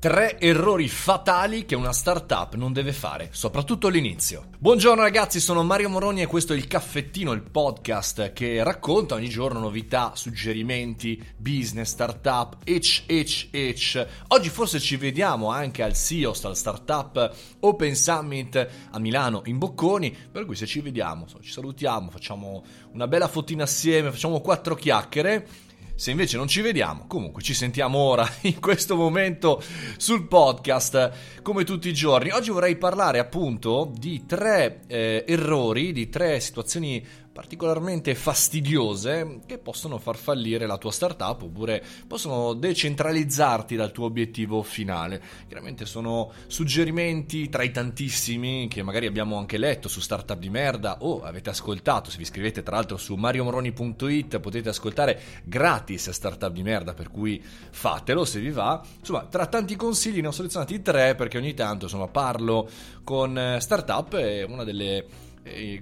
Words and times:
Tre 0.00 0.40
errori 0.40 0.88
fatali 0.88 1.66
che 1.66 1.74
una 1.74 1.92
startup 1.92 2.54
non 2.54 2.72
deve 2.72 2.90
fare, 2.90 3.28
soprattutto 3.32 3.88
all'inizio. 3.88 4.46
Buongiorno 4.58 5.02
ragazzi, 5.02 5.40
sono 5.40 5.62
Mario 5.62 5.90
Moroni 5.90 6.22
e 6.22 6.26
questo 6.26 6.54
è 6.54 6.56
il 6.56 6.66
caffettino, 6.66 7.32
il 7.32 7.42
podcast 7.42 8.32
che 8.32 8.62
racconta 8.62 9.16
ogni 9.16 9.28
giorno 9.28 9.58
novità, 9.58 10.12
suggerimenti, 10.14 11.22
business, 11.36 11.90
startup, 11.90 12.56
ech, 12.64 13.02
ech, 13.04 13.48
ech. 13.50 14.06
Oggi 14.28 14.48
forse 14.48 14.80
ci 14.80 14.96
vediamo 14.96 15.50
anche 15.50 15.82
al 15.82 15.92
CEOS, 15.92 16.44
al 16.46 16.56
Startup 16.56 17.36
Open 17.60 17.94
Summit 17.94 18.68
a 18.92 18.98
Milano 18.98 19.42
in 19.44 19.58
Bocconi, 19.58 20.16
per 20.32 20.46
cui 20.46 20.56
se 20.56 20.64
ci 20.64 20.80
vediamo, 20.80 21.26
ci 21.42 21.52
salutiamo, 21.52 22.10
facciamo 22.10 22.64
una 22.94 23.06
bella 23.06 23.28
fotina 23.28 23.64
assieme, 23.64 24.10
facciamo 24.10 24.40
quattro 24.40 24.74
chiacchiere 24.74 25.68
se 26.00 26.10
invece 26.10 26.38
non 26.38 26.48
ci 26.48 26.62
vediamo, 26.62 27.04
comunque 27.06 27.42
ci 27.42 27.52
sentiamo 27.52 27.98
ora, 27.98 28.26
in 28.48 28.58
questo 28.58 28.96
momento, 28.96 29.62
sul 29.98 30.26
podcast, 30.28 31.42
come 31.42 31.64
tutti 31.64 31.90
i 31.90 31.92
giorni. 31.92 32.30
Oggi 32.30 32.48
vorrei 32.48 32.76
parlare 32.76 33.18
appunto 33.18 33.92
di 33.94 34.24
tre 34.24 34.80
eh, 34.86 35.26
errori, 35.28 35.92
di 35.92 36.08
tre 36.08 36.40
situazioni 36.40 37.06
particolarmente 37.32 38.14
fastidiose 38.14 39.40
che 39.46 39.58
possono 39.58 39.98
far 39.98 40.16
fallire 40.16 40.66
la 40.66 40.78
tua 40.78 40.90
startup 40.90 41.42
oppure 41.42 41.82
possono 42.06 42.54
decentralizzarti 42.54 43.76
dal 43.76 43.92
tuo 43.92 44.06
obiettivo 44.06 44.62
finale. 44.62 45.22
Chiaramente 45.46 45.86
sono 45.86 46.32
suggerimenti 46.48 47.48
tra 47.48 47.62
i 47.62 47.70
tantissimi 47.70 48.66
che 48.68 48.82
magari 48.82 49.06
abbiamo 49.06 49.38
anche 49.38 49.58
letto 49.58 49.88
su 49.88 50.00
Startup 50.00 50.38
di 50.38 50.50
merda 50.50 50.98
o 51.00 51.22
avete 51.22 51.50
ascoltato, 51.50 52.10
se 52.10 52.16
vi 52.16 52.24
iscrivete 52.24 52.62
tra 52.62 52.76
l'altro 52.76 52.96
su 52.96 53.14
mariomoroni.it 53.14 54.40
potete 54.40 54.68
ascoltare 54.68 55.20
gratis 55.44 56.10
Startup 56.10 56.52
di 56.52 56.62
merda, 56.62 56.94
per 56.94 57.10
cui 57.10 57.42
fatelo 57.70 58.24
se 58.24 58.40
vi 58.40 58.50
va. 58.50 58.82
Insomma, 58.98 59.24
tra 59.26 59.46
tanti 59.46 59.76
consigli 59.76 60.20
ne 60.20 60.28
ho 60.28 60.32
selezionati 60.32 60.82
tre 60.82 61.14
perché 61.14 61.38
ogni 61.38 61.54
tanto 61.54 61.84
insomma 61.84 62.08
parlo 62.08 62.68
con 63.04 63.38
eh, 63.38 63.60
startup 63.60 64.14
e 64.14 64.42
una 64.42 64.64
delle 64.64 65.28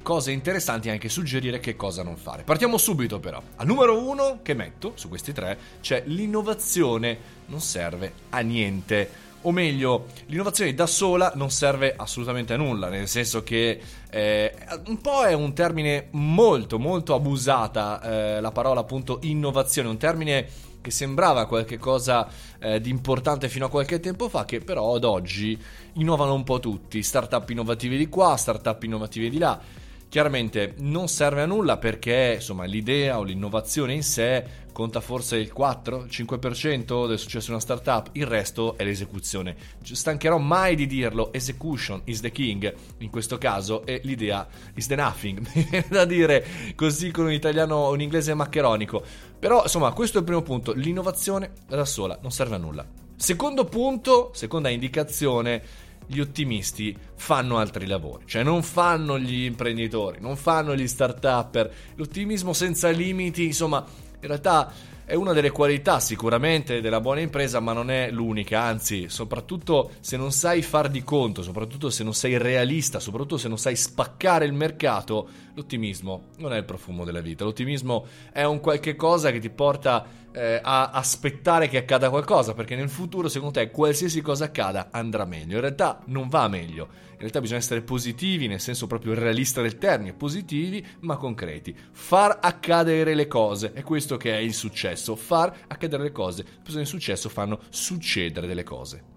cose 0.03 0.31
interessanti 0.31 0.89
anche 0.89 1.09
suggerire 1.09 1.61
che 1.61 1.77
cosa 1.77 2.03
non 2.03 2.17
fare. 2.17 2.45
Partiamo 2.45 2.79
subito 2.79 3.19
però. 3.19 3.43
Al 3.57 3.67
numero 3.67 4.03
uno 4.03 4.41
che 4.43 4.55
metto 4.55 4.93
su 4.95 5.09
questi 5.09 5.33
tre 5.33 5.59
c'è 5.81 6.03
l'innovazione 6.07 7.19
non 7.47 7.61
serve 7.61 8.13
a 8.31 8.41
niente. 8.41 9.27
O 9.43 9.53
meglio, 9.53 10.07
l'innovazione 10.27 10.75
da 10.75 10.87
sola 10.87 11.33
non 11.37 11.51
serve 11.51 11.95
assolutamente 11.97 12.55
a 12.55 12.57
nulla, 12.57 12.89
nel 12.89 13.07
senso 13.07 13.45
che 13.45 13.81
eh, 14.11 14.55
un 14.87 15.01
po' 15.01 15.25
è 15.25 15.33
un 15.33 15.53
termine 15.55 16.09
molto 16.13 16.79
molto 16.81 17.15
abusata 17.15 18.03
eh, 18.03 18.41
la 18.41 18.51
parola 18.51 18.81
appunto 18.81 19.21
innovazione, 19.23 19.89
un 19.89 19.97
termine 19.97 20.49
che 20.81 20.91
sembrava 20.91 21.47
qualcosa 21.47 22.29
eh, 22.59 22.81
di 22.81 22.91
importante 22.91 23.49
fino 23.49 23.67
a 23.67 23.71
qualche 23.71 24.01
tempo 24.01 24.29
fa, 24.29 24.45
che 24.45 24.61
però 24.61 24.95
ad 24.95 25.05
oggi 25.05 25.57
innovano 25.95 26.35
un 26.35 26.43
po' 26.43 26.59
tutti, 26.59 27.01
startup 27.03 27.49
innovativi 27.49 27.97
di 27.97 28.09
qua, 28.09 28.37
startup 28.37 28.83
innovative 28.83 29.31
di 29.31 29.39
là. 29.39 29.61
Chiaramente 30.09 30.75
non 30.79 31.07
serve 31.09 31.43
a 31.43 31.47
nulla 31.47 31.77
perché 31.77 32.33
insomma, 32.37 32.65
l'idea 32.65 33.19
o 33.19 33.25
l'innovazione 33.25 33.93
in 33.93 34.03
sé 34.03 34.67
conta 34.73 35.01
forse 35.01 35.37
il 35.37 35.53
4-5% 35.55 37.07
del 37.07 37.19
successo 37.19 37.47
di 37.47 37.51
una 37.51 37.61
startup, 37.61 38.09
il 38.13 38.25
resto 38.25 38.79
è 38.79 38.85
l'esecuzione. 38.85 39.55
Stancherò 39.83 40.39
mai 40.39 40.77
di 40.77 40.87
dirlo, 40.87 41.31
execution 41.33 42.01
is 42.05 42.21
the 42.21 42.31
king 42.31 42.73
in 42.99 43.11
questo 43.11 43.37
caso 43.37 43.85
e 43.85 44.01
l'idea 44.05 44.47
is 44.75 44.87
the 44.87 44.95
nothing, 44.95 45.41
mi 45.53 45.67
viene 45.69 45.87
da 45.91 46.07
dire 46.07 46.47
così 46.75 47.11
con 47.11 47.27
un 47.27 47.33
italiano 47.33 47.91
un 47.91 48.01
inglese 48.01 48.33
maccheronico. 48.33 49.03
Però 49.39 49.63
insomma 49.65 49.93
questo 49.93 50.17
è 50.17 50.21
il 50.21 50.27
primo 50.27 50.43
punto, 50.43 50.73
l'innovazione 50.73 51.53
da 51.67 51.85
sola 51.85 52.19
non 52.23 52.31
serve 52.31 52.55
a 52.55 52.59
nulla. 52.59 52.87
Secondo 53.15 53.65
punto, 53.65 54.31
seconda 54.33 54.69
indicazione, 54.69 55.61
gli 56.07 56.21
ottimisti 56.21 56.97
fanno 57.15 57.59
altri 57.59 57.87
lavori, 57.87 58.25
cioè 58.27 58.43
non 58.43 58.63
fanno 58.63 59.19
gli 59.19 59.45
imprenditori, 59.45 60.19
non 60.21 60.37
fanno 60.37 60.75
gli 60.75 60.87
start-upper. 60.87 61.73
L'ottimismo 61.97 62.53
senza 62.53 62.89
limiti, 62.91 63.45
insomma, 63.45 63.85
in 64.21 64.27
realtà 64.27 64.73
è 65.09 65.15
una 65.15 65.33
delle 65.33 65.51
qualità 65.51 66.01
sicuramente 66.01 66.83
della 66.83 67.01
buona 67.01 67.21
impresa, 67.21 67.61
ma 67.61 67.73
non 67.73 67.91
è 67.91 68.11
l'unica, 68.11 68.61
anzi, 68.61 69.09
soprattutto 69.09 69.93
se 70.01 70.19
non 70.19 70.33
sai 70.33 70.61
far 70.61 70.91
di 70.91 71.03
conto, 71.03 71.43
soprattutto 71.43 71.89
se 71.89 72.05
non 72.05 72.13
sei 72.13 72.37
realista, 72.37 73.01
soprattutto 73.01 73.39
se 73.39 73.49
non 73.49 73.57
sai 73.57 73.75
spaccare 73.75 74.45
il 74.45 74.53
mercato, 74.53 75.27
l'ottimismo 75.55 76.25
non 76.37 76.53
è 76.53 76.59
il 76.59 76.65
profumo 76.65 77.07
della 77.07 77.23
vita. 77.23 77.45
L'ottimismo 77.45 78.07
è 78.31 78.45
un 78.45 78.61
qualche 78.61 78.97
cosa 78.97 79.31
che 79.31 79.39
ti 79.39 79.49
porta 79.49 80.05
eh, 80.33 80.61
a 80.63 80.91
aspettare 80.91 81.69
che 81.69 81.79
accada 81.79 82.11
qualcosa, 82.11 82.55
perché 82.55 82.77
nel 82.77 82.89
futuro, 82.89 83.29
secondo 83.29 83.59
te, 83.59 83.71
qualsiasi 83.71 84.21
cosa 84.21 84.47
accada 84.47 84.89
andrà 84.91 85.25
meglio. 85.25 85.55
In 85.55 85.61
realtà 85.61 86.03
non 86.07 86.29
va 86.29 86.49
meglio. 86.49 87.07
In 87.13 87.19
realtà 87.19 87.41
bisogna 87.41 87.59
essere 87.59 87.83
positivi, 87.83 88.47
nel 88.47 88.61
senso 88.61 88.87
proprio 88.87 89.15
realista 89.15 89.61
del 89.61 89.79
termine, 89.79 90.13
positivi 90.13 90.85
ma 91.01 91.17
concreti. 91.17 91.77
Far 91.91 92.39
accadere 92.41 93.15
le 93.15 93.27
cose, 93.27 93.73
è 93.73 93.83
questo 93.83 94.17
che 94.17 94.33
è 94.33 94.39
il 94.39 94.55
successo. 94.55 95.17
Far 95.17 95.53
accadere 95.67 96.05
le 96.05 96.13
cose. 96.13 96.43
Le 96.43 96.61
persone 96.63 96.83
di 96.85 96.89
successo 96.89 97.29
fanno 97.29 97.61
succedere 97.71 98.47
delle 98.47 98.63
cose. 98.63 99.17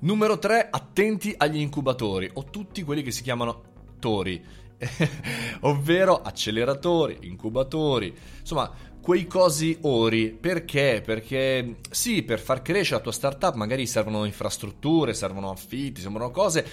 Numero 0.00 0.38
3, 0.38 0.68
attenti 0.70 1.34
agli 1.36 1.58
incubatori 1.58 2.28
o 2.34 2.44
tutti 2.44 2.82
quelli 2.82 3.02
che 3.02 3.10
si 3.10 3.22
chiamano 3.22 3.74
tori, 3.98 4.44
ovvero 5.60 6.20
acceleratori, 6.22 7.18
incubatori, 7.22 8.14
insomma 8.40 8.70
quei 9.06 9.28
cosi 9.28 9.78
ori. 9.82 10.30
Perché? 10.30 11.00
Perché 11.04 11.76
sì, 11.90 12.24
per 12.24 12.40
far 12.40 12.60
crescere 12.60 12.96
la 12.96 13.02
tua 13.02 13.12
startup 13.12 13.54
magari 13.54 13.86
servono 13.86 14.24
infrastrutture, 14.24 15.14
servono 15.14 15.50
affitti, 15.50 16.00
servono 16.00 16.32
cose. 16.32 16.66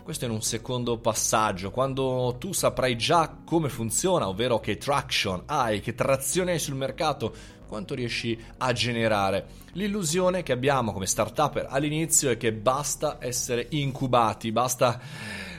Questo 0.00 0.24
è 0.24 0.28
in 0.28 0.34
un 0.34 0.42
secondo 0.42 0.98
passaggio, 0.98 1.70
quando 1.70 2.36
tu 2.38 2.52
saprai 2.52 2.96
già 2.96 3.36
come 3.44 3.68
funziona, 3.68 4.28
ovvero 4.28 4.60
che 4.60 4.76
traction 4.76 5.42
hai, 5.46 5.80
che 5.80 5.94
trazione 5.94 6.52
hai 6.52 6.58
sul 6.60 6.74
mercato, 6.74 7.34
quanto 7.66 7.94
riesci 7.94 8.38
a 8.58 8.72
generare. 8.72 9.46
L'illusione 9.72 10.42
che 10.42 10.52
abbiamo 10.52 10.92
come 10.92 11.06
startup 11.06 11.66
all'inizio 11.68 12.30
è 12.30 12.36
che 12.36 12.52
basta 12.52 13.18
essere 13.20 13.66
incubati, 13.70 14.52
basta 14.52 15.00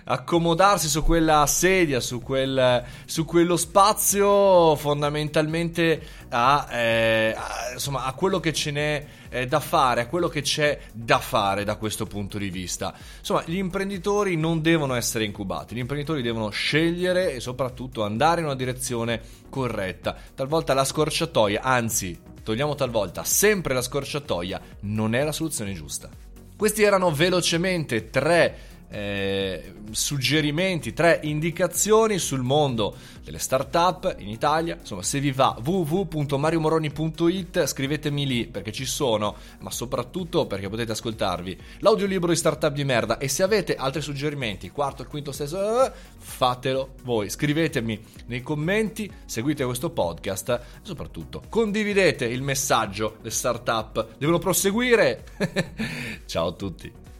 accomodarsi 0.05 0.89
su 0.89 1.03
quella 1.03 1.45
sedia, 1.47 1.99
su, 1.99 2.21
quel, 2.21 2.83
su 3.05 3.25
quello 3.25 3.57
spazio 3.57 4.75
fondamentalmente 4.75 6.01
a, 6.29 6.67
eh, 6.71 7.35
a, 7.37 7.73
insomma, 7.73 8.05
a 8.05 8.13
quello 8.13 8.39
che 8.39 8.53
ce 8.53 8.71
n'è 8.71 9.05
eh, 9.29 9.47
da 9.47 9.59
fare, 9.59 10.01
a 10.01 10.07
quello 10.07 10.27
che 10.27 10.41
c'è 10.41 10.79
da 10.91 11.19
fare 11.19 11.63
da 11.63 11.75
questo 11.75 12.05
punto 12.05 12.37
di 12.37 12.49
vista. 12.49 12.93
Insomma, 13.19 13.43
gli 13.45 13.57
imprenditori 13.57 14.35
non 14.35 14.61
devono 14.61 14.93
essere 14.95 15.23
incubati, 15.23 15.75
gli 15.75 15.79
imprenditori 15.79 16.21
devono 16.21 16.49
scegliere 16.49 17.33
e 17.33 17.39
soprattutto 17.39 18.03
andare 18.03 18.41
in 18.41 18.47
una 18.47 18.55
direzione 18.55 19.21
corretta. 19.49 20.15
Talvolta 20.35 20.73
la 20.73 20.85
scorciatoia, 20.85 21.61
anzi, 21.61 22.19
togliamo 22.43 22.75
talvolta 22.75 23.23
sempre 23.23 23.73
la 23.73 23.81
scorciatoia, 23.81 24.61
non 24.81 25.15
è 25.15 25.23
la 25.23 25.31
soluzione 25.31 25.73
giusta. 25.73 26.09
Questi 26.55 26.83
erano 26.83 27.11
velocemente 27.11 28.09
tre 28.09 28.72
eh, 28.93 29.73
suggerimenti, 29.89 30.93
tre 30.93 31.19
indicazioni 31.23 32.19
sul 32.19 32.41
mondo 32.41 32.95
delle 33.23 33.39
start-up 33.39 34.17
in 34.19 34.29
Italia. 34.29 34.77
Insomma, 34.79 35.01
se 35.01 35.19
vi 35.19 35.31
va 35.31 35.57
www.mariomoroni.it 35.63 37.65
scrivetemi 37.65 38.27
lì 38.27 38.45
perché 38.45 38.71
ci 38.71 38.85
sono, 38.85 39.35
ma 39.61 39.71
soprattutto 39.71 40.45
perché 40.45 40.69
potete 40.69 40.91
ascoltarvi 40.91 41.59
l'audiolibro 41.79 42.29
di 42.29 42.35
startup 42.35 42.71
di 42.71 42.83
merda 42.83 43.17
e 43.17 43.27
se 43.27 43.41
avete 43.41 43.75
altri 43.75 44.01
suggerimenti, 44.01 44.69
quarto, 44.69 45.03
quinto, 45.05 45.31
stesso, 45.31 45.85
eh, 45.85 45.91
fatelo 46.17 46.93
voi. 47.01 47.31
Scrivetemi 47.31 47.99
nei 48.27 48.41
commenti, 48.41 49.11
seguite 49.25 49.65
questo 49.65 49.89
podcast 49.89 50.49
e 50.49 50.59
soprattutto 50.83 51.41
condividete 51.49 52.25
il 52.25 52.43
messaggio 52.43 53.17
le 53.21 53.31
start-up 53.31 54.17
devono 54.19 54.37
proseguire. 54.37 55.23
Ciao 56.27 56.47
a 56.47 56.51
tutti. 56.51 57.12